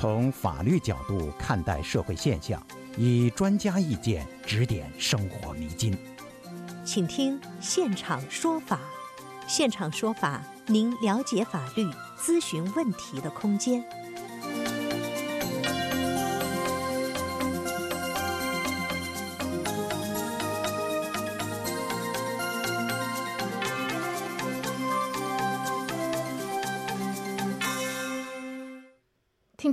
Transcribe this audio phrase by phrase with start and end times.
[0.00, 2.64] 从法律角度看待社会现象，
[2.96, 5.98] 以专家意见指点生活迷津。
[6.84, 8.78] 请听现场说法。
[9.48, 11.84] 现场说法，您了解法律、
[12.16, 13.84] 咨询问题的空间。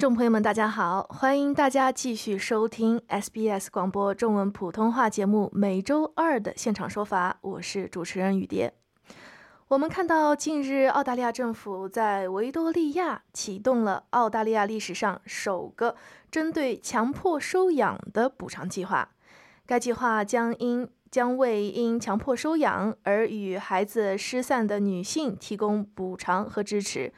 [0.06, 8.72] 众朋友们，大家好，欢迎大家继续收听 SBS 广播中文普通话节目每周二的现场说法，我是主持人雨蝶。
[9.68, 15.96] 我们看到，近日澳大利亚政府在维多利亚启动了澳大利亚历史上首个
[16.30, 19.10] 针对强迫收养的补偿计划。
[19.66, 27.12] 该计划将因将为因强迫收养而与孩子失散的女性提供补偿和支持。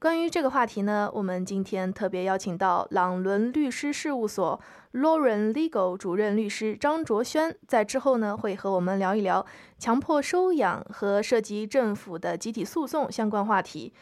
[0.00, 4.58] 关于这个话题呢，我们今天特别邀请到朗伦律师事务所
[4.94, 9.44] Lauren Legal 主任律师张卓轩，在之后呢会和我们聊一聊
[9.78, 13.92] 强迫收养和涉及政府的集体诉讼相关话题。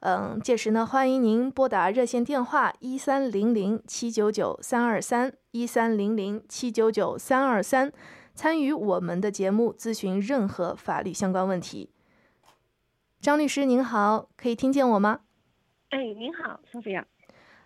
[0.00, 7.92] 嗯，届时呢，欢迎您拨打热线电话一三零零七九九三二三一三零零七九九三二三，
[8.34, 11.90] 参与我们的节目咨询任何法律相关问题。
[13.20, 15.20] 张律师您好，可以听见我吗？
[15.92, 17.06] 哎，您好，苏菲亚。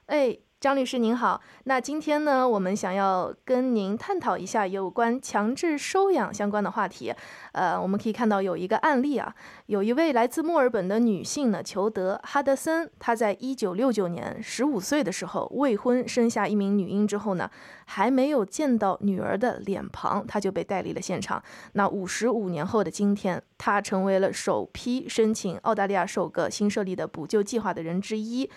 [0.07, 1.39] 哎，张律师您好。
[1.65, 7.13] 那今天呢，我们想要跟您探讨一下有关强制收养相关的话题。
[7.53, 9.35] 呃，我们可以看到有一个案例啊，
[9.67, 17.51] 有一位来自墨尔本的女性呢，裘德哈德森，她在一九六九年十五岁的时候未婚生下一名女婴之后呢，
[17.85, 21.43] 还没有见到女儿的脸庞，她就被带离了现场。
[21.75, 28.51] 那五十五年后的今天，她成为了首批申请澳大利亚首个新设立的补救计划的人之一。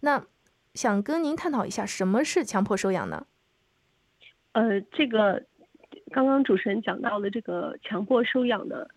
[0.00, 0.22] 那
[0.76, 3.26] 想跟您探讨一下，什么是强迫收养呢？
[4.52, 5.42] 呃，这个
[6.12, 8.88] 刚刚主持人讲到的这个强迫收养的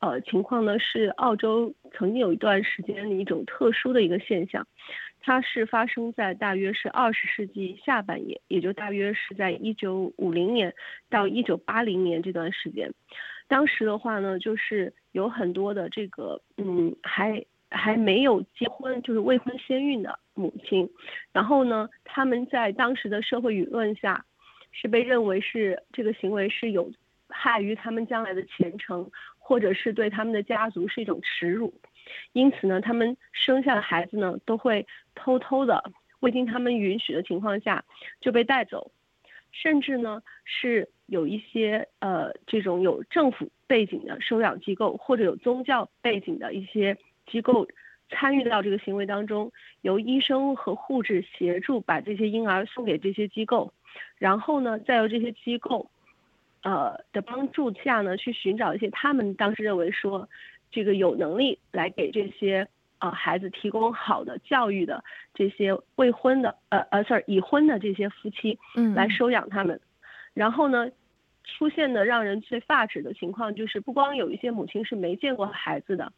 [0.00, 4.66] 呃情况呢，是澳洲曾经有一段时间的一种特殊的一个现象，
[5.20, 10.74] 它是发生在大约是二十世纪下半叶，也就大约是在一九五零年
[11.08, 12.92] 到一九八零年这段时间。
[13.48, 17.44] 当时的话呢，就是有很多的这个嗯还。
[17.76, 20.90] 还没有结婚，就是未婚先孕的母亲，
[21.32, 24.24] 然后呢，他们在当时的社会舆论下，
[24.72, 26.90] 是被认为是这个行为是有
[27.28, 31.72] 害于他们将来的前程，或者是对他们的家族是一种耻辱，
[32.32, 37.84] 因此呢，他们生下的孩子呢，都会偷偷的未经他们允许的情况下
[38.20, 38.90] 就被带走，
[39.52, 46.96] 甚至呢，是有一些呃这种有政府背景的收养机构，或者有宗教背景的一些。
[47.26, 47.66] 机构
[48.10, 49.50] 参与到这个行为当中，
[49.80, 53.72] 由医生和护士协助把这些婴儿送给这些机构，
[54.18, 55.90] 然后呢，再由这些机构，
[56.62, 60.28] 呃的帮助下呢，去寻找一些他们当时认为说，
[60.70, 69.80] 这个有能力来给这些呃孩子提供好的教育的这些未婚的呃呃，sorry 已婚的这些夫妻，嗯，来收养他们，
[70.34, 70.90] 然后呢，
[71.42, 76.12] 出现的让人最发指的情况就是，不光有一些母亲是没见过孩子的。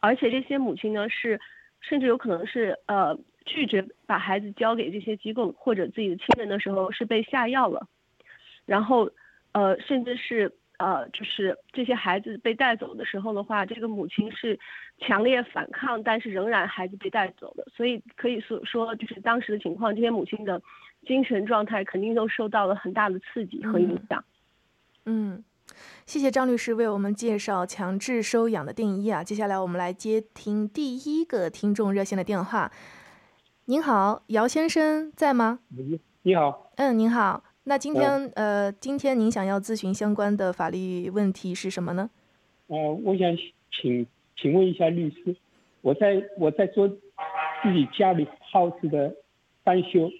[0.00, 1.40] 而且这些母亲呢，是
[1.80, 7.86] 甚至有可能是呃拒绝把孩子交给这些机构或者自己的亲人的时候，是被下药了，
[8.66, 9.10] 然后
[9.52, 14.58] 呃甚至是呃就是这些孩子被带走的时候的话，这个母亲是
[14.98, 20.62] 强烈反抗，但是仍然孩子被带走的，所以可以说说就是当时的情况，这些母亲的
[21.06, 24.24] 精神状态肯定都受到了很大的刺激和影响。
[25.06, 25.42] 嗯。
[26.06, 29.22] 谢谢张律师为我们介绍强制收养的定义啊！
[29.22, 32.72] 接下来我们来接听第一个听众热线的电话。
[33.66, 35.58] 您好，姚先生在吗？
[35.68, 37.44] 你你好，嗯，您好。
[37.64, 42.08] 那今天呃，今天您想要咨询相关的法律问题是什么呢？
[42.68, 43.36] 呃，我想
[43.70, 44.06] 请
[44.40, 45.36] 请问一下律师，
[45.82, 49.14] 我在我在做自己家里 house 的
[49.62, 50.10] 翻修，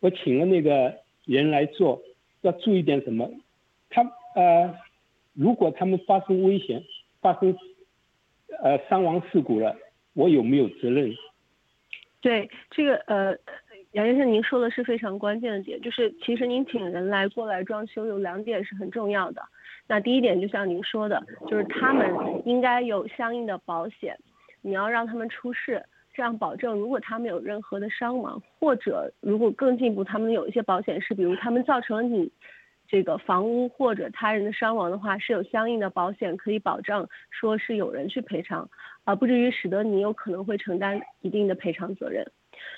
[0.00, 0.92] 我请了那个
[1.24, 2.02] 人来做，
[2.40, 3.30] 要注意点什么？
[3.88, 4.02] 他
[4.34, 4.74] 呃。
[5.36, 6.82] 如果他们发生危险，
[7.20, 7.54] 发生
[8.62, 9.76] 呃伤亡事故了，
[10.14, 11.14] 我有没有责任？
[12.22, 13.36] 对这个呃，
[13.92, 19.42] 杨先生，您说的是非常关键的点，就是其实您请人来过来装修有两点是很重要的。
[19.86, 22.10] 那第一点就像您说的，就是他们
[22.46, 24.18] 应该有相应的保险，
[24.62, 25.84] 你要让他们出示，
[26.14, 32.32] 这样保证如果他们有任何的伤亡，或者如果更进一步，他们有一些保险是，比如他们造成了你。
[32.88, 38.68] 这个房屋或者他人的伤亡的话，是有相应的保险可以保障，说是有人去赔偿，
[39.04, 42.26] 而不至于使得你有可能会承担一定的赔偿责任。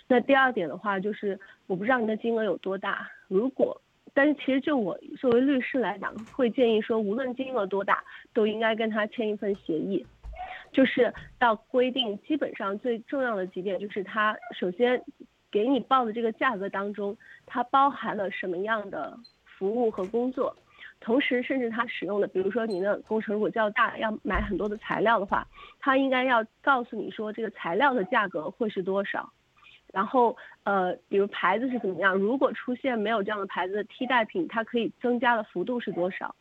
[0.07, 3.81] 那第二点的话，就是我不知道您的金额有多大，如果，
[4.13, 8.03] 但是其实就我作为律师来讲，会建议说，无论金额多大，
[8.33, 10.05] 都应该跟他签一份协议，
[10.73, 15.01] 就是要规定，基本上最重要的几点就是他首先
[15.51, 17.17] 给你报的这个价格当中，
[17.47, 19.17] 它包含了什么样的
[19.59, 20.55] 服务和工作。
[21.01, 25.47] 同时，甚至他使用的，比如说您的工程如果较大，要买很多的材料的话，
[25.79, 29.33] 他应该要告诉你说这个材料的价格会是多少，
[29.93, 36.35] 然后呃，比如牌子是怎么样，如果出现没有这样的牌子的替代品，它可以增加的幅度是多少。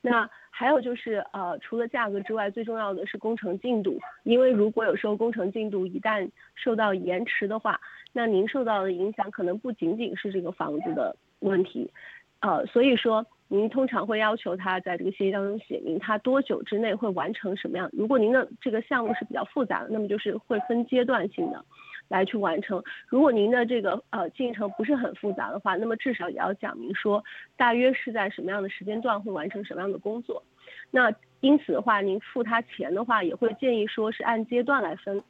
[0.00, 7.80] 那还有就是呃，除了价格之外，最重要的是工程进度，因为如果有时候工程进度一旦受到延迟的话，
[8.12, 11.92] 那您受到的影响可能不仅仅是这个房子的问题，
[12.40, 13.26] 呃，所以说。
[13.50, 17.88] 您通常会要求他在这个协议当中写明他多久之内会完成什么样。
[17.94, 21.64] 如果您的这个项目是比较复杂的，那么就是会分阶段性的
[22.08, 22.84] 来去完成。
[23.06, 27.24] 如果您的这个呃进程不是很复杂的话，那么至少也要讲明说
[27.56, 30.42] 大约是在什么样的时间段会完成什么样的工作。
[30.90, 31.10] 那
[31.40, 35.22] 因此的话，您付他钱的话，也会建议说是按阶段来分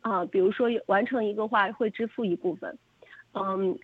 [0.00, 2.78] 啊，比如说完成一个话会支付一部分，
[3.34, 3.78] 嗯。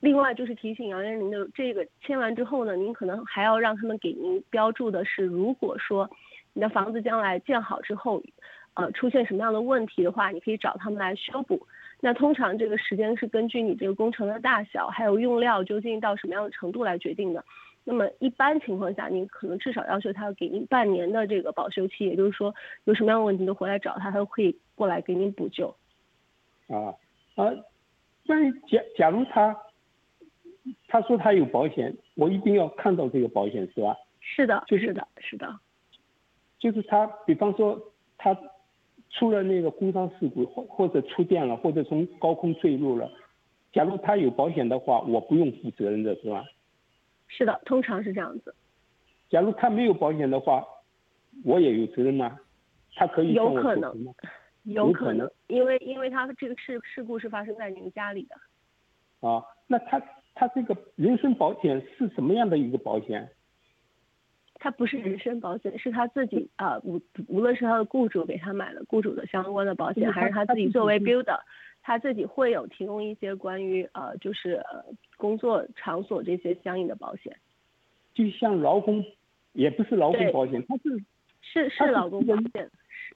[0.00, 6.08] 另外就是提醒杨先生，的这个签完之后呢，您可能还要让他们给您标注的是，如果说
[6.52, 8.22] 你的房子将来建好之后，
[8.74, 11.66] 呃，出现什么样的问题的话，你可以找他们来修补。
[12.00, 17.44] 那通常这个时间是根据你这个工程的大小，还有用料究竟到什么样的程度来决定的。
[17.82, 22.54] 那么一般情况下，您可能至少要求他给您半年的这个保修期，也就是说
[22.84, 25.74] 有什么样的问题都回来找他，他都可以过来给您补救。
[26.68, 26.94] 啊
[27.34, 27.50] 啊，
[28.24, 29.56] 那假假如他。
[30.88, 33.94] 他说他有保险，我一定要看到这个保险是吧？
[34.20, 35.60] 是的，就是的，是的。
[36.58, 37.80] 就是他，比方说
[38.16, 38.36] 他
[39.10, 43.12] 出了那个工伤事故，或或者触电了，或者从高空坠落了，
[43.70, 46.44] 假如他有保险的话，我不用负责任的是吧？
[47.28, 48.54] 是的，通常是这样子。
[49.28, 50.64] 假如他没有保险的话，
[51.44, 52.40] 我也有责任吗？
[52.94, 54.14] 他可以有可能，
[54.64, 59.28] 有可能，因为因为他这个事事故是发生在您家里的。
[59.28, 60.02] 啊，那他。
[60.38, 63.28] 他这个人身保险是什么样的一个保险？
[64.54, 71.40] 他不是人身保险，是他自己啊，无无论是他的雇主给他买了雇主的相关的保险，还是他自己作为 builder，
[71.82, 74.62] 他自己会有提供一些关于呃，就是
[75.16, 77.36] 工作场所这些相应的保险。
[78.14, 79.04] 就像劳工，
[79.54, 81.02] 也不是劳工保险，他是
[81.40, 82.70] 是是劳工保险，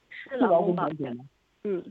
[0.09, 1.17] 是是劳工保险，
[1.63, 1.81] 嗯。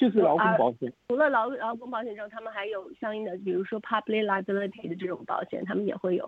[0.00, 6.24] 就是劳工保险，除了劳劳工保险之后，他们还有相应的，比如说 public liability 的这种保险，他们也会有。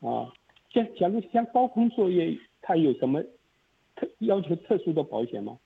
[0.00, 0.26] 啊，
[0.70, 3.22] 像假如像高空作业，它有什么
[3.94, 5.58] 特要求特殊的保险吗？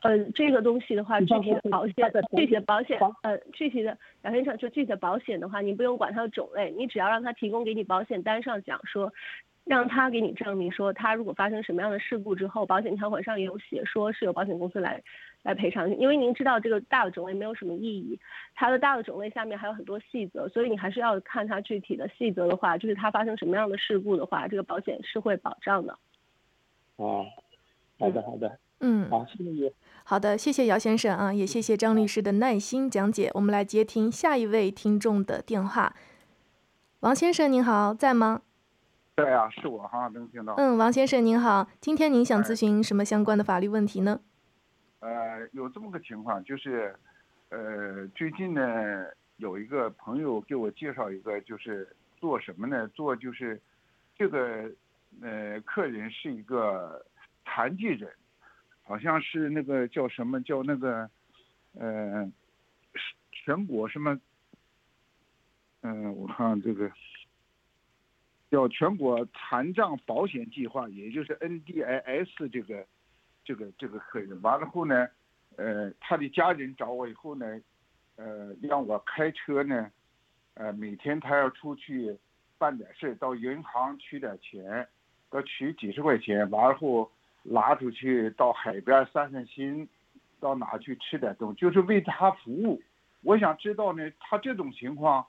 [0.00, 1.94] 呃，这个东西的话，具体的保险，
[2.36, 9.10] 具体的保险，呃，具体的杨先生，就具体的保险的话，你不用管它的种类，你只要让他提供给你保险单上讲说。
[9.66, 15.02] 让他给你证明说，他如果发生什么样的事故之后，保险条款上有写，说是由保险公司来
[15.44, 15.88] 来赔偿。
[15.96, 18.18] 因为您知道这个大的种类没有什么意义，
[18.56, 25.96] 它的大的种类下面还有很多细则，所以你还是要看它具体的细则的话，就是它发生什么样的事故的话，这个保险是会保障的。
[26.96, 27.24] 哦，
[28.00, 29.72] 好的好的，嗯，好，谢谢。
[30.04, 33.30] 好的，谢谢姚先生啊，也谢谢张律师的耐心讲解。
[33.34, 35.94] 我们来接听下一位听众的电话，
[37.00, 38.42] 王先生您好，在吗？
[39.16, 40.54] 对啊，是我哈，能听到。
[40.54, 44.20] 嗯，王先生您好，今天您想咨询什么相关的法律问题呢？
[45.04, 46.96] 呃，有这么个情况，就是，
[47.50, 49.04] 呃，最近呢，
[49.36, 52.88] 有一个朋友给我介绍一个，就是做什么呢？
[52.88, 53.60] 做就是，
[54.16, 54.70] 这个，
[55.20, 57.04] 呃，客人是一个
[57.44, 58.10] 残疾人，
[58.82, 61.10] 好像是那个叫什么叫那个，
[61.74, 62.32] 呃，
[63.30, 64.18] 全国什么，
[65.82, 66.90] 嗯，我看这个。
[68.50, 72.86] 叫全国残障保险计划，也就是 NDIS 这个，
[73.44, 75.08] 这个这个客人完了后呢，
[75.56, 77.60] 呃，他的家人找我以后呢，
[78.16, 79.90] 呃，让我开车呢，
[80.54, 82.16] 呃，每天他要出去
[82.58, 84.88] 办点事到银行取点钱，
[85.32, 87.10] 要取几十块钱，完了后
[87.42, 89.88] 拿出去到海边散散心，
[90.40, 92.82] 到哪去吃点东西，就是为他服务。
[93.22, 95.26] 我想知道呢，他这种情况，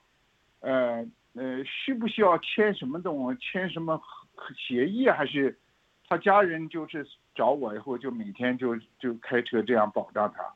[0.61, 1.05] 呃。
[1.37, 3.37] 呃，需不需要签什么东西？
[3.41, 4.01] 签什么
[4.55, 5.09] 协议？
[5.09, 5.59] 还是
[6.07, 7.05] 他家人就是
[7.35, 10.53] 找我以后就每天就就开车这样保障他？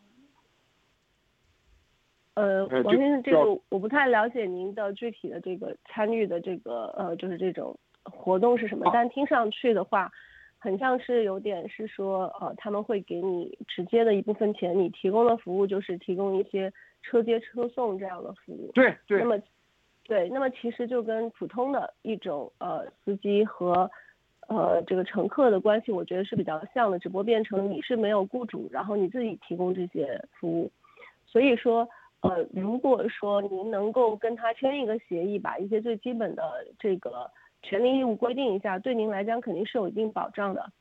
[2.35, 8.89] 呃，王先生，这个我不太了解您的具体的这个参与的这个呃，就是这种活动是什么？
[8.93, 10.09] 但听上去的话，
[10.57, 16.71] 很像是有点是说，呃，他们会给你直接的一部分钱，你提供的服务就是提供一些
[17.01, 18.71] 车接车送这样的服务。
[18.73, 19.19] 对对。
[19.19, 19.37] 那么，
[20.05, 23.91] 对，那么其实就跟普通的一种呃司机和
[24.49, 30.69] 呃这个乘客的关系，我觉得是比较像的，只不过变成你是没有雇主，然后你自己提供这些服务。
[31.25, 31.87] 所以说，
[32.21, 36.43] 呃，如果说您能够跟他签一个协议，把一些最基本的
[36.77, 37.31] 这个。
[37.61, 40.71] 权利义务规定一下，对您来讲肯定是有一定保障的。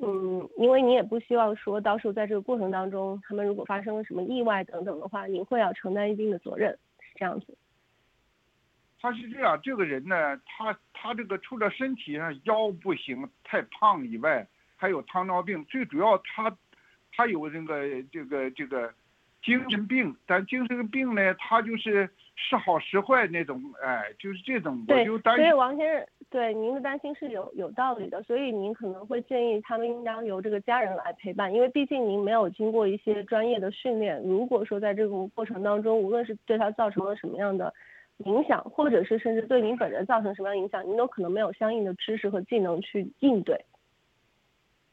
[0.00, 7.56] 嗯，因为你也不希望说到时候在这个过程当中，他们如果发生了什么意外等等的话，您会要承担一定的责任，是这样子。
[9.00, 16.56] 他是这样，这个人呢，他他这个除了身体上腰不行太胖以外，还有糖尿病，最主要他
[17.16, 18.92] 他有那个这个这个
[19.42, 22.10] 精神病，但精神病呢，他就是。
[22.42, 25.44] 时好时坏那种，哎，就是这种，我就担心。
[25.44, 28.22] 所以王先生，对您的担心是有有道理的。
[28.22, 34.18] 所以您可能会建议他们应当由这个家人来陪伴，因为毕竟您没有经过一些专业的训练。
[34.22, 37.74] 如果说在这个过程当中，无论是对他造成了什么样的
[38.24, 43.64] 影响，或者是甚至对您本人造成什么样影响，您都可能没有相应的知识和技能去应对。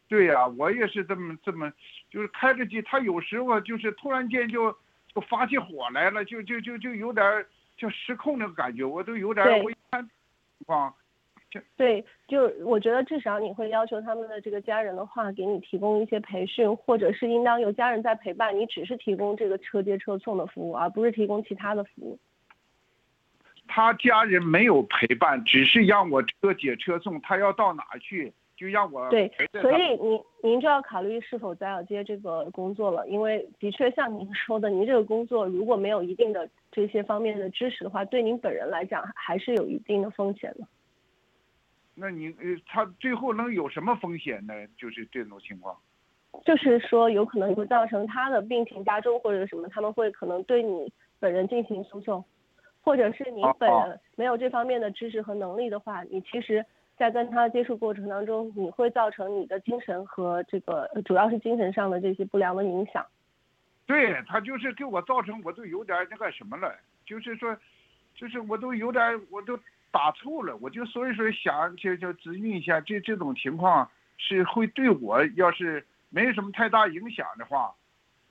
[0.07, 1.71] 对呀，我也是这么这么，
[2.09, 5.21] 就是开着机，他有时候就是突然间就就。
[5.27, 7.43] 发起火来了，就就就就有点
[7.75, 10.93] 就失控那个感觉，我都有点我一看情况，
[11.75, 22.19] 对，就我觉得至少你会要求他们的这个家人的话，给你提供一些培训，或者是应当有家人在陪伴，你只是提供这个车接车送的服务，而不是提供其他的服务。
[23.77, 28.33] 他家人没有陪伴，只是让我车接车送，他要到哪去？
[28.55, 29.31] 就让我对，
[29.61, 40.67] 所以您您就要考虑是否再要接这个工作了，因为的确像您说的，您这个工作如果没有一定的这些方面的知识的话，对您本人来讲还是有一定的风险的。
[41.93, 44.55] 那你呃，他最后能有什么风险呢？
[44.75, 45.77] 就是这种情况，
[46.43, 52.25] 就是说有可能会造成他的病情加重或者什么，他们会可能对你本人进行诉讼，
[52.87, 56.65] 或者是你本人没有这方面的知识和能力的话，你其实。
[56.97, 63.05] 在跟他接触过程当中，你会造成你的精神和这个主要是精神上的这些不良的影响。
[63.85, 66.73] 对他就是给我造成，我都有点那个什么了，
[67.05, 67.55] 就是说，
[68.15, 69.55] 就是我都有点我都
[69.91, 77.75] 打怵了，我就所以说想就就咨询一下，这这种情况是会对我要是没什么太大影响的话。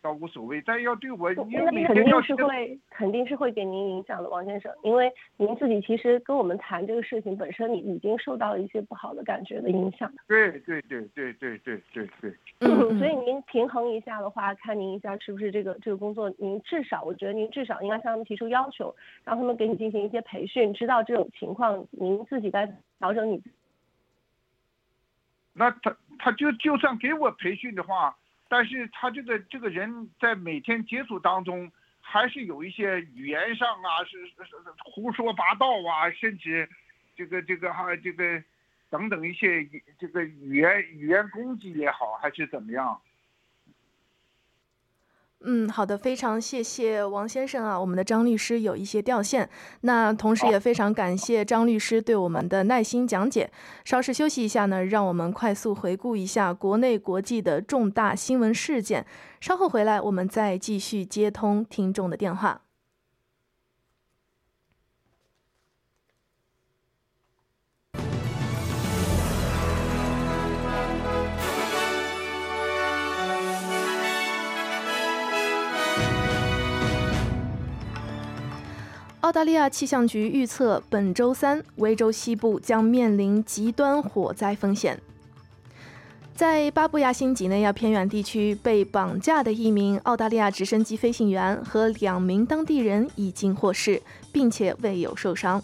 [0.02, 10.12] 倒无所谓，但要对我，那肯定是会，肯定是会给您影响的，王先生，因为您自己其实跟我们谈这个事情本身，你已经受到了一些不好的感觉的影响。
[10.28, 12.32] 对对对对对对对对。
[12.60, 22.64] 嗯， 所以您平衡一下的话，看您一下是不是这个这个工作，您至少，我觉得您至少应该向他们提出要求，让他们给你进行一些培训，知道这种情况，您自己该
[22.98, 23.42] 调整你。
[25.52, 28.16] 那他他就就算给我培训的话。
[28.48, 36.68] 但是他这个这个人在每天接触当中，还是有一些语言上啊，是是是胡说八道啊，甚至
[37.16, 38.42] 这个这个哈这个
[38.88, 39.66] 等等一些
[39.98, 43.00] 这个语言语言攻击也好，还是怎么样？
[45.48, 49.48] 嗯，好的，非常谢谢王先生啊，我们的张律师有一些掉线，
[49.82, 53.48] 那同时也非常感谢张律师对我们的耐心讲解。
[53.84, 59.06] 稍事休息一下呢，让我们快速回顾一下国内国际的重大新闻事件，
[59.40, 62.65] 稍后回来我们再继续接通听众的电话。
[79.26, 85.00] 澳大利亚气象局预测，本周三维州西部将面临极端火灾风险。
[86.32, 95.60] 在巴布亚新几内亚偏远地区被绑架的一名澳大利亚直升机飞行员和两名当地人已经获释，并且未有受伤。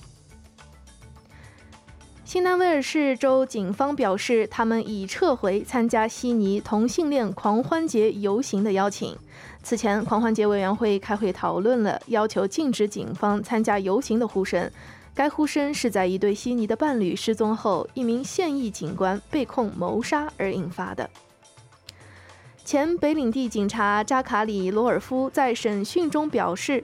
[2.33, 9.15] 新南威尔士州警方表示，他们已撤回参加悉尼同性恋狂欢节游行的邀请。
[9.63, 14.71] 此前，狂欢节委员会开会讨论了要求禁止警方参加游行的呼声。
[15.15, 21.11] 该呼声是在一对悉尼的伴侣失踪后，一名现役警官被控谋杀而引发的。
[22.65, 26.83] 前北领地警察扎卡里·罗尔夫在审讯中表示，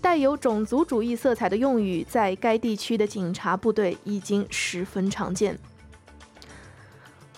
[0.00, 5.58] 带有种族主义色彩的用语在该地区的警察部队已经十分常见。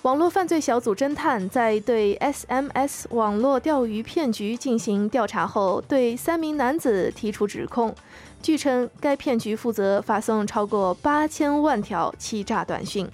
[0.02, 7.94] 网络犯罪小组侦探在对 SMS 网络钓鱼骗局进行调查后，对三名男子提出指控。
[8.42, 13.08] 据称，该骗局负责发送超过八千万条欺诈短信。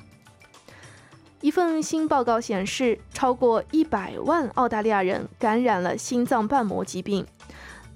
[1.42, 7.26] 一份新报告显示，超过一百万澳大利亚人感染了心脏瓣膜疾病。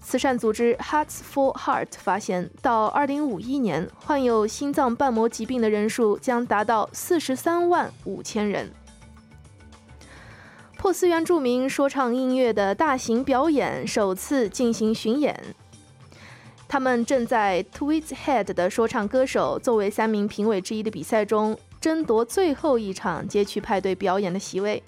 [0.02, 8.70] 慈善组织 Hearts for Heart 发现，到2051年，患有心脏瓣膜疾病的人数将达到43万五千人。
[10.76, 15.40] 珀斯原住民说唱音乐的大型表演首次进行巡演，
[16.68, 21.56] 他们正在 Tweed Head 的说唱歌手作为三名评委之一的比赛中。
[21.80, 24.80] 争夺最后一场街区派对表演的席位。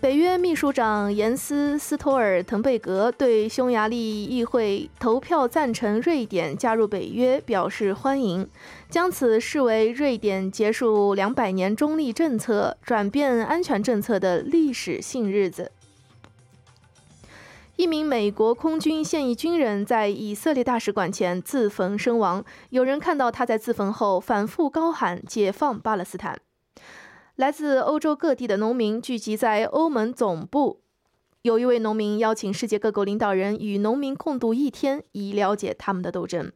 [0.00, 8.48] 北约秘书长严斯·斯托尔滕贝格对匈牙利议会投票赞成瑞典加入北约表示欢迎，
[8.88, 15.72] 将此视为瑞典结束两百年中立政策、转变安全政策的历史性日子。
[17.74, 22.44] 一名美国空军现役军人在以色列大使馆前自焚身亡。
[22.70, 26.38] 有人看到他在自焚后反复高喊“解放巴勒斯坦”。
[27.38, 30.80] 来自欧洲各地的农民聚集在欧盟总部。
[31.42, 36.50] 有一位农民邀请世界各国领导人与农民共度一天，以了解他们的斗争。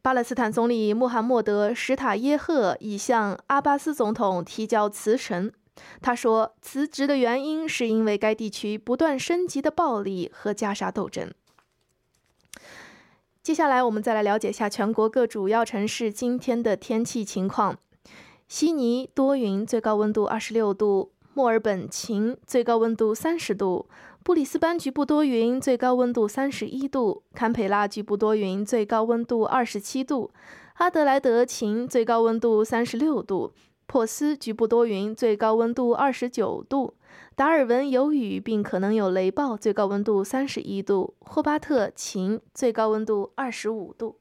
[0.00, 5.52] 巴勒斯坦总理穆罕默德·史塔耶赫已向阿巴斯总统提交辞呈。
[6.00, 11.30] 他说，辞职的原因是因为该地区不断升级的暴力和加沙斗争。
[13.42, 17.78] 接下来，我们再来了解一下全国各主要城市今天的天气情况：
[18.50, 23.86] 悉尼多云，最高温度二十六度；墨尔本晴，最高温度三十度；
[24.24, 30.32] 布里斯班局部多云，最高温度三十一度；堪培拉局部多云，最高温度二十七度；
[30.78, 33.52] 阿德莱德晴，最高温度三十六度。
[33.86, 36.94] 珀斯局部多云，最高温度二十九度；
[37.36, 44.16] 达尔文有雨并可能有雷暴，最高温度三十一度；霍巴特晴，最高温度二十五度。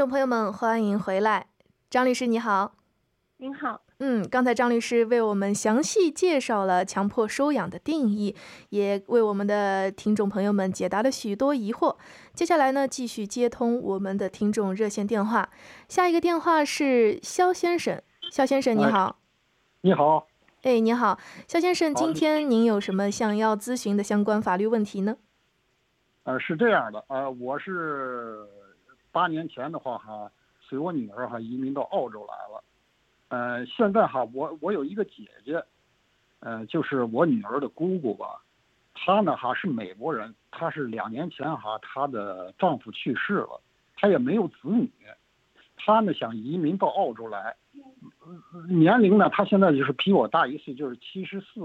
[0.00, 1.48] 众朋友们，欢迎回来，
[1.90, 2.72] 张律师你好。
[3.36, 8.34] 您好，嗯，刚才张律师为我们详细介绍了强迫收养的定义，
[8.70, 11.94] 也为我们的听众朋友们解答了许多疑惑。
[12.32, 15.50] 接下来呢，继续接通我们的听众热线电话。
[15.86, 18.00] 下一个电话是肖先生，
[18.32, 19.18] 肖先生你好。
[19.82, 20.26] 你好。
[20.62, 25.18] 哎，你好，肖先生，今天您有什么想要咨询的相关法律问题呢？
[26.22, 28.38] 呃，是这样的，呃，我是
[29.12, 32.64] 八年前的话哈，随我女儿哈移民到澳洲来了。
[33.28, 35.62] 呃，现在哈，我我有一个姐姐，
[36.40, 38.42] 呃，就是我女儿的姑姑吧，
[38.92, 43.60] 她呢哈是美国人，她是两年前哈她的丈夫去世了，
[43.96, 44.90] 她也没有子女，
[45.76, 47.54] 她呢想移民到澳洲来，
[48.68, 51.60] 年龄呢她现在就是比我大一岁，就是七十四，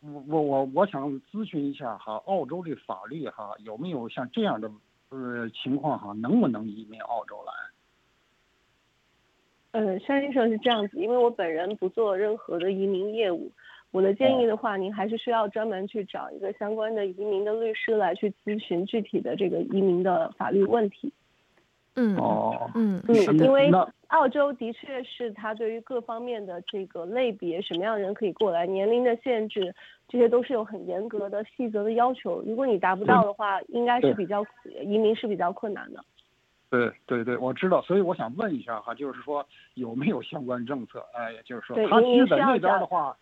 [0.00, 4.68] 我我我我想咨询一下哈，澳洲的法律哈有没有像这样的
[5.16, 7.52] 呃情况哈，能不能移民澳洲来？
[9.72, 13.52] 呃，山先生是这样子，因为我本人不做任何的移民业务，
[13.90, 21.12] 我的建议的话，您还是需要专门去找一个相关的移民的律师来去咨询具体的这个移民的法律问题。
[21.96, 23.70] 嗯哦，嗯嗯，因为
[24.08, 29.74] 澳洲的确是它对于各方面的这个类别，什么样的人可以过来，年龄的限制，
[30.06, 32.42] 这些都是有很严格的细则的要求。
[32.46, 34.44] 如果你达不到的话，应该是比较
[34.84, 36.04] 移民是比较困难的。
[36.68, 41.02] 对对对，我知道，所以我想问一下哈，就是说有没有相关政策？
[41.14, 43.16] 哎，就是说他其实在那边的话，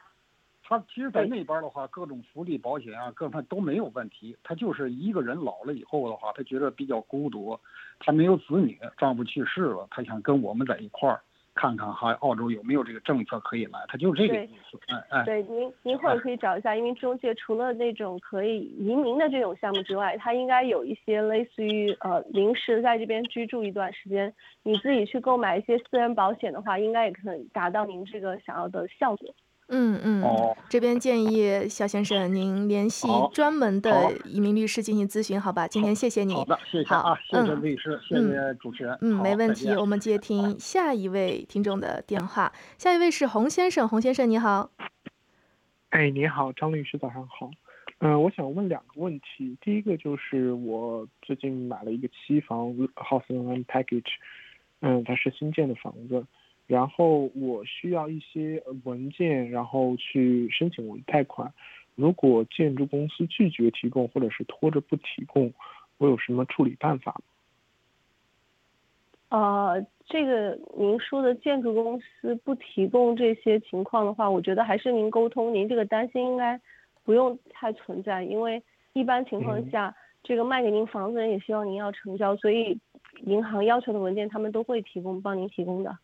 [0.67, 4.35] 他其实在那边的话，各种福利保险啊，各方面都没有问题。
[4.43, 7.61] 他就是一个人老了以后的话，他觉得比较孤独，
[8.01, 11.21] 他没有子女，丈夫去世了，他想跟我们在一块儿。
[11.57, 13.79] 看看哈，澳洲有没有这个政策可以来？
[13.87, 14.77] 他就是这个意思。
[14.89, 29.33] 哎哎，对，您您或者可以找一下，因为中介除了那种可以移民的这种项目之外，它应该有一些类似于呃临时在这边居住一段时间，你自己去购买一些私人保险的话，应该也可以达到您这个想要的效果。
[29.69, 30.23] 嗯嗯，
[30.69, 35.67] 这边建议肖先生您联系专门的移民律师进行咨询，好吧？
[35.67, 36.35] 今天谢谢你。
[36.35, 38.99] 好的，谢谢啊，谢谢律师，谢谢主持人。
[39.01, 39.71] 嗯，没问题。
[39.71, 44.71] 我们接听下一位听众的电话，下一位是洪先生，洪先生你好。
[45.89, 47.51] 哎，你好，张律师，早上好。
[48.01, 54.13] 嗯，我想问两个问题，第一个就是我最近买了一个期房，House and Package，
[54.81, 56.27] 嗯，它是新建的房子。
[56.67, 61.53] 然后我需要一些文件，然后去申请我的贷款。
[61.95, 65.53] 如果建筑公司拒绝提供，或者是拖着不提供，
[65.99, 67.21] 我有什么处理办法？
[69.29, 76.61] 呃，这个您说的建筑公司不提供这些情况的话，我觉得还是您沟通，您这个担心应该
[77.05, 82.79] 不用太存在，因为一般情况下，这个卖给您房子人也希望您要成交，所以
[83.23, 85.97] 银行要求的文件他们都会提供，帮您提供的。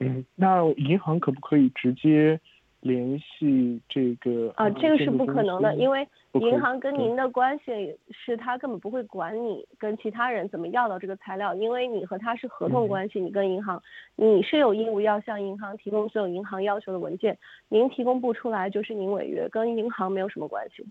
[0.00, 2.40] 嗯，那银行可不可以直接
[2.80, 4.50] 联系这个？
[4.56, 13.82] 啊，这个是不可能的，因为银行跟您的关系是他根本不会管你跟其他人怎么要到这个材料，因为你和他是合同关系，你跟银行
[14.16, 17.36] 你是有义务要向银行提供所有银行要求的文件，
[17.68, 20.86] 您提供不出来就是您违约，跟银行没有什么关系。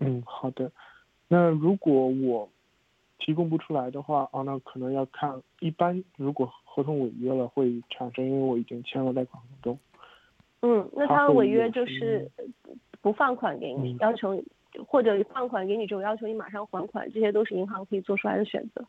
[0.00, 0.72] 嗯，好的。
[1.28, 2.48] 那如果我
[3.18, 6.52] 提供不出来的话，哦，那可能要看一般如果。
[6.70, 9.78] 合同违约了会产生，因为我已经签了贷款合同。
[10.62, 12.30] 嗯，那他违约就是
[13.00, 14.40] 不放款给你，要求
[14.86, 18.86] 或者放款给你之后要求你马上还款，这些都是银行可以做出来的选择。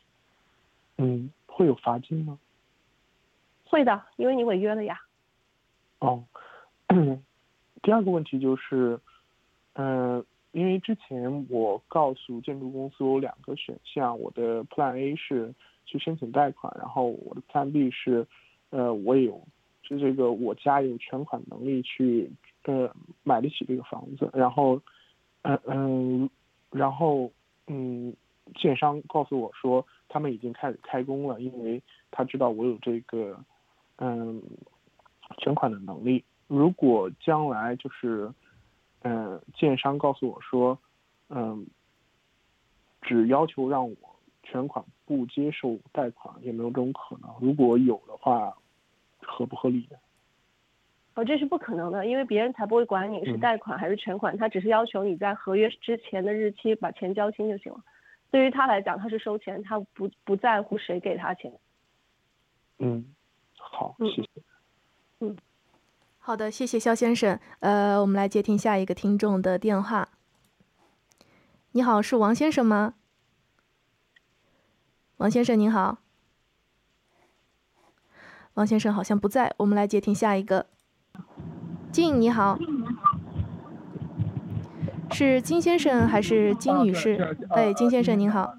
[1.00, 2.38] 嗯，会有罚金吗？
[3.66, 5.02] 会的，因为你违约了呀。
[5.98, 6.24] 哦，
[7.82, 9.00] 第二个问题就是，
[9.74, 15.54] 嗯，因为之前我告诉建筑公司有两个选项，我的 Plan A 是。
[15.92, 18.28] 去申请贷款，然后我的 Plan B 是，
[18.70, 19.42] 呃，我有，
[19.82, 22.32] 就这个我家有全款能力去，
[22.66, 24.80] 呃，买得起这个房子，然后，
[25.42, 26.30] 嗯嗯，
[26.70, 27.32] 然后
[27.66, 28.16] 嗯，
[28.54, 31.82] 建商告诉我说他们已经开始开工了，因为
[32.12, 33.44] 他知道我有这个，
[33.98, 34.40] 嗯，
[35.40, 36.24] 全款的能力。
[36.46, 38.32] 如果将来就是，
[39.02, 40.78] 嗯，建商告诉我说，
[41.30, 41.68] 嗯，
[43.02, 43.96] 只要求让我。
[44.42, 47.30] 全款不接受贷款，有没有这种可能？
[47.40, 48.52] 如果有的话，
[49.22, 49.88] 合不合理？
[51.14, 57.80] 哦，这是不可能的，因为别人才不会管你是贷款还是全款，他只是要求你在合约之前的日期把钱交清就行了。
[58.32, 61.54] 对于他来讲，他是收钱，他不不在乎谁给他钱。
[62.80, 63.06] 嗯，
[63.56, 64.30] 好，谢谢。
[65.20, 65.38] 嗯，
[66.30, 67.40] 好的，谢谢肖先生。
[67.62, 70.10] 呃，我们来接听下一个听众的电话。
[71.72, 72.94] 你好，是王先生吗？
[75.18, 75.98] 王先生您好，
[78.54, 80.68] 王先生好像不在，我们来接听下一个。
[81.92, 82.60] 静你好，
[85.12, 87.36] 是金先生还是金女士？
[87.50, 88.54] 哎，金先生您好。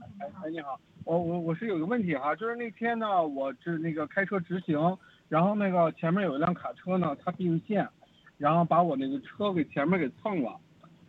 [0.44, 4.98] 哎，你好，我我我是有个问题哈，就是那天呢，我是那个开车直行，
[5.30, 7.88] 然后那个前面有一辆卡车呢，它并线，
[8.36, 10.54] 然后把我那个车给前面给蹭了，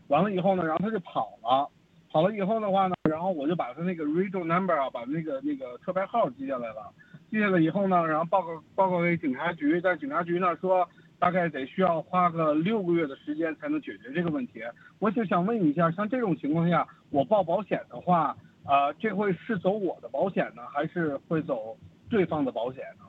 [0.08, 1.68] 完了以后呢，然后他就跑了。
[2.12, 6.94] 跑了以后的话呢，然后我就把他那个 radio number 啊，把那个那个车牌号记下来了。
[7.32, 14.62] 记下来以后呢，然后报告报告给警察局，但警察局呢说大概得需要花个六个月的时间才能解决这个问题。
[15.00, 21.78] 我就想问一下，像这种情况下，我报保险的话，啊，这会是走我的保险呢，还是会走
[22.10, 23.06] 对方的保险呢？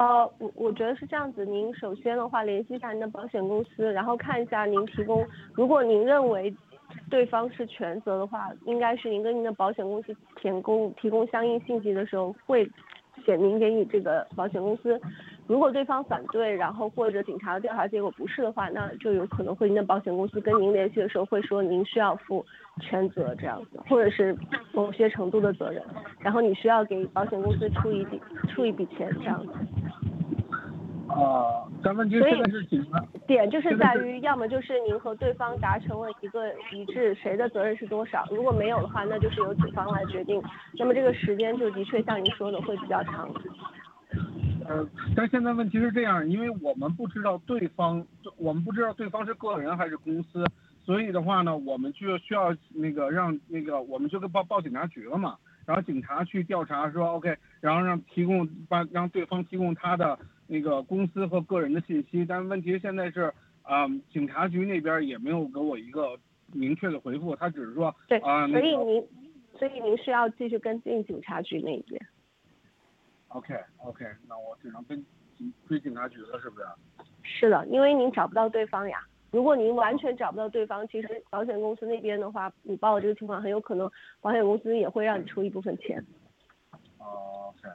[0.00, 6.52] 呃，我我觉得是这样子，您首先的话联系一下您的保险公司，然后看一下您提供，如果您认为。
[7.08, 12.68] 对方是全责的话，应该是您跟您的保险公司填供提供相应信息的时候，会
[13.24, 15.00] 写明给你这个保险公司。
[15.50, 22.46] 如果对方反对，然后或者警察的调查结果不是的话，那就有可能会您的保险公司跟您联系的时候会说您需要负
[22.80, 24.38] 全责这样子，或者是
[24.72, 25.82] 某些程度的责任，
[26.20, 29.52] 然后你需要给保险公司出一笔出一笔钱这样子。
[31.08, 33.04] 啊，咱们就是警察。
[33.26, 38.24] 点就是在于，要么就是您和对方达成了一个一致，谁的责任是多少。
[38.30, 40.40] 如果没有的话，那就是由警方来决定。
[40.78, 43.28] 那么这个时间就的确像您说的会比较长。
[44.68, 50.44] 呃，但现在问题是这样，因为我们不知道对方，我们不知道对方是个人还是公司，
[50.84, 55.36] 所以的话呢，我们就需要那个让那个，我们就报报警察局了嘛。
[55.66, 60.18] 然后警察去调查说 OK，然后让提供把让对方提供他的。
[60.52, 66.18] 那个公司和个人的信息，但问题现在是，啊，警察局那边也没有给我一个
[66.52, 69.06] 明确的回复，他只是说，对，啊，所以您，
[69.56, 72.04] 所以您是要继续跟进警察局那边。
[73.30, 75.04] OK，OK，那我只能跟
[75.66, 76.66] 追警察局了，是不是？
[77.22, 79.06] 是的，因为您找不到对方呀。
[79.30, 83.88] 如果您完全找不到对方，其实保险公司那边的话，你报了这个情况，很有可能
[84.20, 86.04] 保险公司也会让你出一部分钱。
[86.98, 87.68] OK。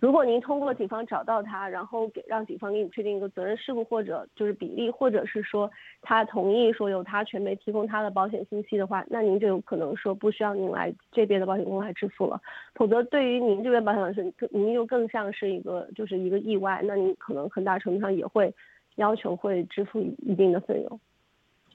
[0.00, 5.68] 如果您通过警方找到他，然后给让警方给你确定一个责任事故或者就是比例，或者是说
[6.00, 12.40] 他同意说由他全赔提供他的保险信息的话，那您就有可能说不需要您来这边的保险公司来支付了。
[12.74, 18.54] 否则对于您这边保险公司，您就更像是一个就是一个意外，那您可能很大程度上也会
[18.96, 21.00] 要求会支付一定的费用。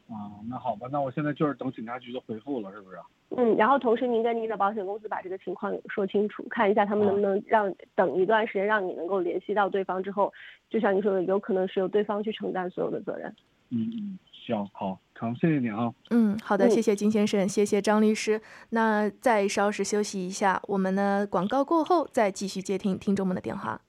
[0.09, 2.97] 啊，那好吧，那我现在就是等警察局的回复了，是不是？
[3.35, 10.31] 嗯，然后同时您跟您的保险公司把这个情况说清楚，看一下他们能不能让等一段时间让你能够联系到对方之后，
[10.69, 13.33] 就像你说的，有可能是由对方去承担所有的责任。
[13.69, 15.91] 嗯嗯，行，好，成，谢谢你啊。
[16.11, 18.39] 嗯，好的，谢谢金先生，谢谢张律师。
[18.69, 23.81] 那再稍事休息一下，我们呢广告过后再继续接听听众们的电话。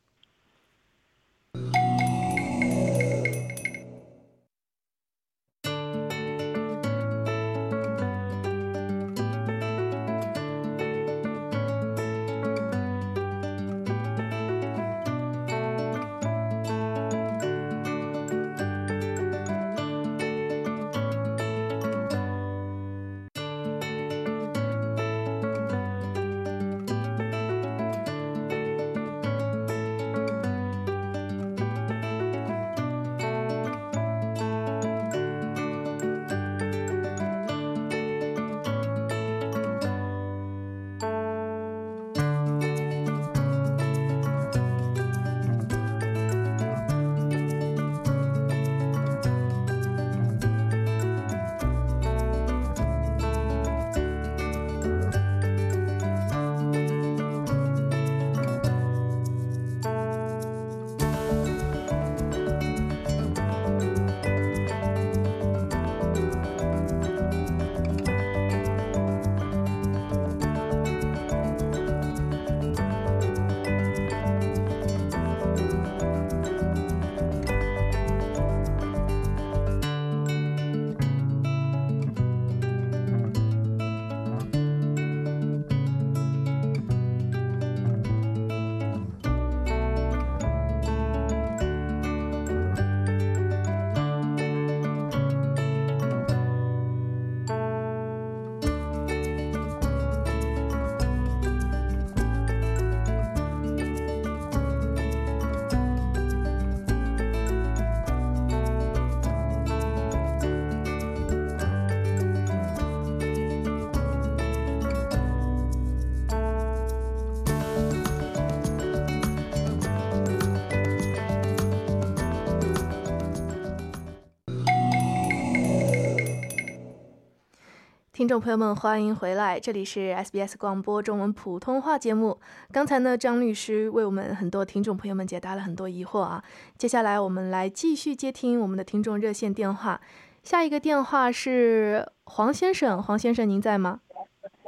[128.25, 132.39] 听众朋友们，欢迎回来，这里是 SBS 广播中文普通话节目。
[132.73, 136.43] 刚才呢，张律师为我们很多听众朋友们解答了很多疑惑啊。
[136.79, 140.01] 接下来我们来继续接听我们的听众热线电话。
[140.43, 144.01] 下一个电话是黄先生，黄先生您在吗？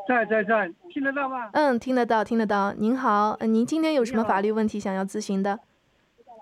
[0.06, 1.48] 在在在，听得到吗？
[1.54, 2.74] 嗯，听得到，听得到。
[2.74, 5.58] 您好，您今天有什么法律问题想要咨询的？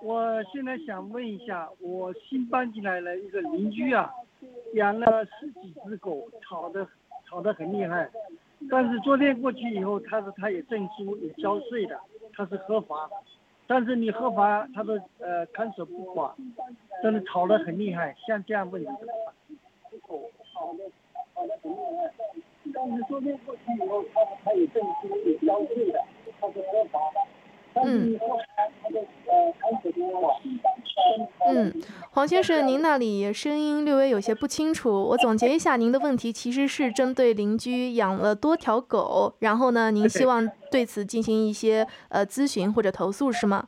[0.03, 4.11] 我现在想问一下，我新搬进来了一个邻居啊。
[4.75, 6.87] 养了十几只狗，吵得
[7.29, 8.09] 吵得很厉害。
[8.71, 11.99] 但是昨天过去以后，他说他有证书，有交税的，
[12.35, 13.11] 他是合法。
[13.67, 16.31] 但是你合法，他说呃看守不管，
[17.03, 18.15] 但是吵得很厉害。
[18.27, 19.35] 像这样问题怎么办？
[20.07, 20.85] 狗吵得
[21.35, 22.13] 吵得很厉害。
[22.73, 25.99] 但是昨天过去以后，他说他有证书，有交税的，
[26.41, 26.99] 他是合法。
[27.83, 28.19] 嗯。
[31.47, 31.73] 嗯，
[32.11, 34.91] 黄先生，您那里声音略微有些不清楚。
[34.91, 43.67] 我总结一下，您的问题其实是针对邻居养了多条狗，然后呢，您希望对此进行一些呃咨询或者投诉，是吗？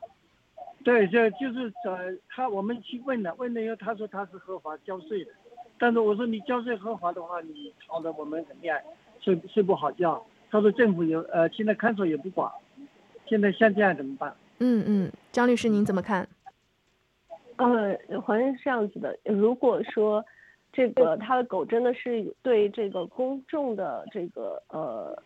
[0.83, 5.31] 对，这就是呃，他我们去问了，问了以后他说他是合法交税的，
[5.77, 8.83] 但是我说你交税合法的话，你吵得我们很厉害，
[9.19, 10.23] 睡睡不好觉。
[10.49, 12.49] 他说政府有呃，现在看守也不管，
[13.27, 14.33] 现在像这样怎么办？
[14.59, 16.27] 嗯嗯，张律师您怎么看？
[17.57, 19.17] 呃，好像是这样子的。
[19.23, 20.23] 如果说
[20.71, 25.21] 这个他的狗真的是对这个公众的这个呃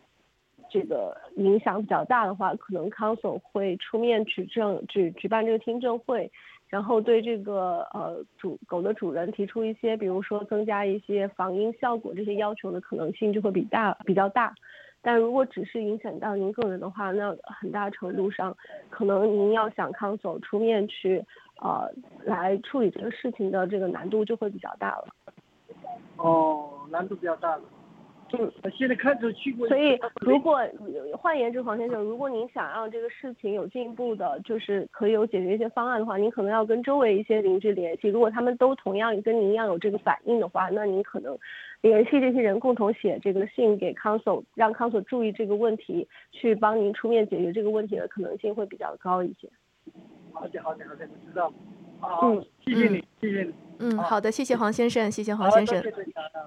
[0.70, 6.30] 这个影响比较大的话，可能 council 会出面举证，举举办这个听证会，
[6.68, 14.54] 然后对这个呃主狗的主人提出一些，比如说增加一些防音效果这些要求的可能性就会比大比较大。
[15.02, 18.56] 但如果只是影响到您个人的话，那很大程度上
[18.88, 21.22] 可能您要想康总出面去。
[21.62, 21.88] 呃，
[22.24, 25.06] 来处理这个事情的这个难度就会比较大了。
[26.16, 27.62] 哦，难度比较大了。
[28.38, 29.68] 嗯，现在开始去过。
[29.68, 30.60] 所以，如果
[31.16, 38.08] 换言之，黄先生，如果您想让这个事情有进一步的，就是可以有解决一些方案的话，您可能要跟周围一些邻居联系。
[38.08, 41.36] 如果他们都同样跟您一样有这个反应的话，那您可能
[41.80, 49.48] 联系这些人共同写这个信给 council，让 council 注意这个问题，去帮您出面解决这个问题的可能性会比较高一些。
[50.32, 51.52] 好的，好的，好的，我知道。
[52.22, 53.52] 嗯，谢谢你，谢谢你。
[53.78, 55.80] 嗯，好的，谢谢黄先生，谢谢黄先生。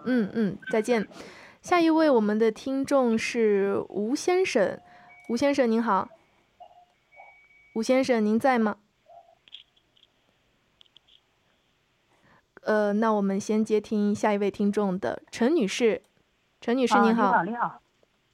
[0.06, 1.06] 嗯嗯，再见。
[1.65, 4.80] 下一位我们的听众是吴先生，
[5.30, 6.08] 吴先生您好。
[7.73, 8.78] 吴先生您在吗？
[12.62, 16.04] 呃，那我们先接听下一位听众的陈女士，
[16.62, 17.32] 陈女士您好。
[17.32, 17.82] 你好，你好。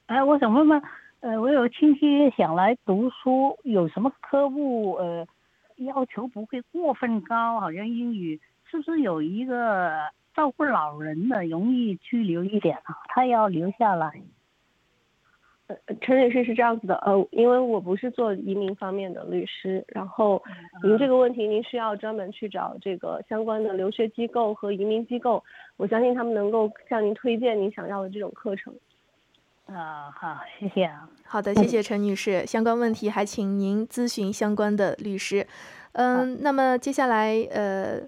[0.08, 0.82] 哎，我想问问，
[1.22, 4.96] 呃，我有亲戚想来读书，有什么科目？
[4.96, 5.26] 呃。
[5.78, 8.40] 要求不会过分高，好像英语
[8.70, 10.02] 是不是有一个
[10.34, 12.98] 照顾老人的容易拘留一点啊？
[13.10, 14.22] 他要留下来。
[15.68, 20.44] 呃，陈女士是这样子的，呃，因为我不是做移民方面的律师，然后
[20.84, 25.42] 您这个问题您需要专门去找这个相关的留学机构和移民机构，
[25.78, 28.74] 我相信他们能够向您推荐您想要的这种课程。
[29.68, 31.08] 啊，好，谢谢啊。
[31.24, 32.46] 好的，谢谢陈女士。
[32.46, 35.48] 相关问题还请您咨询相关的律师。
[35.94, 38.02] 嗯，那么接下来，呃，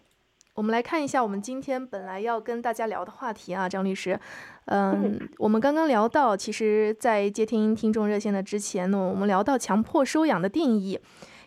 [0.55, 4.19] 我们来看一下我们今天本来要跟大家聊的话题啊，张律师。
[4.65, 10.99] 嗯，我们刚刚聊到，其实，在接听听众热线的之前呢，我们聊到强迫收养的定义。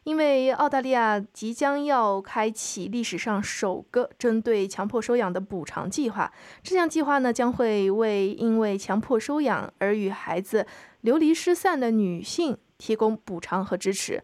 [0.02, 6.32] 因为澳大利亚即将要开启历史上首个针对强迫收养的补偿计划，
[6.64, 10.66] 这项计划呢将会为因为强迫收养而与孩子
[11.02, 14.20] 流离失散的女性提供补偿和支持。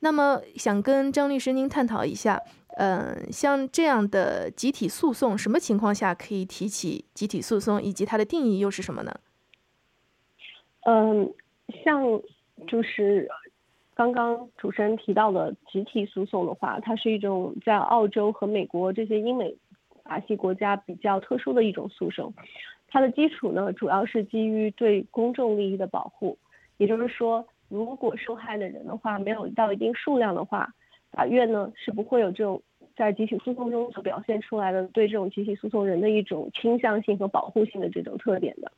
[0.00, 2.38] 那么，想跟张律师您探讨一下，
[2.76, 9.20] 嗯，像这样的集体诉讼，什么情况下可以提起集体诉讼，以及它的定义又是什么呢？
[10.86, 11.32] 嗯，
[11.84, 12.02] 像
[12.68, 13.28] 就是。
[13.96, 19.56] 刚刚主持人提到的集体诉讼的话，它是一种在澳洲和美国这些英美
[20.02, 22.34] 法系国家比较特殊的一种诉讼。
[22.88, 26.36] 它的基础呢，主要是基于对公众利益的保护。
[26.78, 30.74] 也就是说，如果受害的人的话没有到一定数量的话，
[31.12, 32.60] 法院呢是不会有这种
[32.96, 38.70] 在集体诉讼中所表现出来的对这种集体诉讼人的一种倾向性和保护性的这种特点的。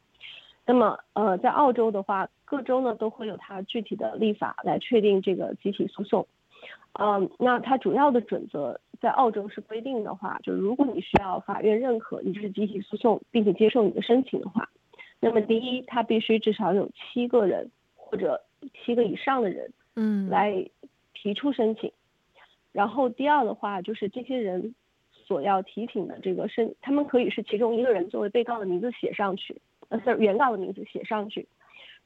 [0.65, 6.27] 那么，呃，在澳洲的话，各州呢都会有它具体的立法来确定这个集体诉讼。
[6.99, 14.69] 嗯，那它主要的准则在澳洲是规定的话，就如果你需要法院认可你是集体诉讼，并且接受你的申请的话，
[15.21, 18.43] 那么第一，它必须至少有七个人或者
[18.73, 20.69] 七个以上的人，嗯，来
[21.15, 21.93] 提出申请。
[22.77, 24.75] 然后第二的话，就是这些人
[25.11, 29.63] 所要提请的这个申，他们可以是其中一个人作为被告的名字写上去。
[29.89, 31.49] 呃，sorry，原告的名字写上去，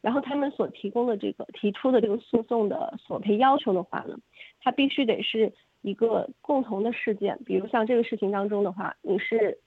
[0.00, 4.16] 然后他们所提供的这个提出的这个诉讼的索赔要求的话呢，
[4.60, 9.58] 它必须得是一个共同的事件，比如像这个事情当中的话，你是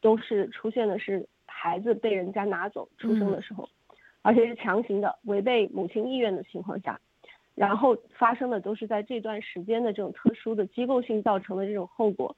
[0.00, 3.68] 都是出现的是孩子被人家拿走出生的时候，
[4.22, 7.00] 而且是强行的违背母亲意愿的情况下，
[7.54, 12.34] 然后发生的都是在这段时间的这种特殊的机构性造成的这种后果，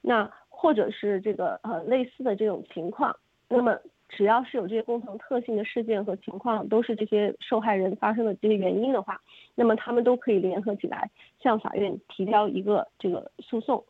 [0.00, 3.16] 那或者是这个呃类似的这种情况，
[3.48, 3.78] 那么
[4.08, 9.20] 只要是有这些共同特性的事件和情况，都是这些受害人发生的这些原因的话，
[9.54, 11.10] 那么他们都可以联合起来
[11.40, 13.84] 向法院提交一个这个诉讼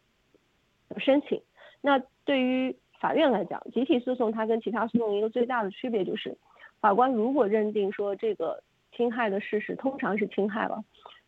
[0.98, 1.40] 申请。
[1.80, 6.36] 那对于法院来讲，集体诉讼它跟其他诉讼一个最大的区别就是，
[6.80, 8.62] 法官如果认定说这个
[8.97, 10.84] 侵害的事实通常是侵害了，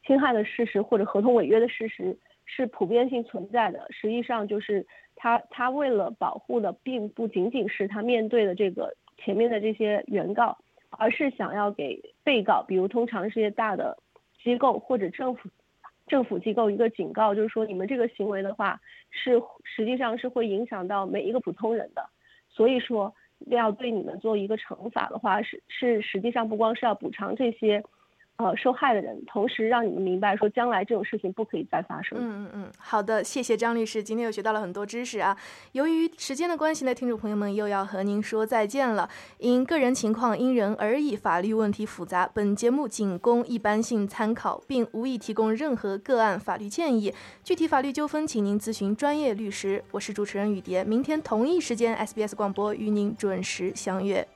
[0.07, 4.87] 侵害的事实或者合同违约的事实是普遍性存在的，实际上就是
[5.17, 10.59] 他他为了保护的并不仅仅是他面对的这个前面的这些原告，
[10.91, 13.97] 而是想要给被告，比如通常这些大的
[14.43, 15.49] 机构或者政府。
[16.09, 18.79] 政府机构一个警告，就是说你们这个行为的话，
[19.11, 22.05] 是实际上是会影响到每一个普通人的，
[22.51, 23.15] 所以说
[23.47, 27.82] 要对你们做一个惩罚的话，是是实际上不光是要补偿这些。
[28.43, 32.18] 呃，受害的人，同时让你们明白说，将来这种事情不可以再发生。
[32.20, 35.36] 嗯嗯嗯，好的，谢谢张律师，今天又学到了很多知识啊。
[35.72, 39.09] 由于时间的关系呢，听众朋友们又要和您说再见了。
[39.38, 47.14] 因个人情况因人而异，法律问题复杂，本节目仅供一般性参考，并无意提供任何个案法律建议。
[47.45, 49.84] 具体法律纠纷，请您咨询专业律师。
[49.93, 54.26] 我是主持人雨蝶，明天同一时间 SBS 广播与您准时相约。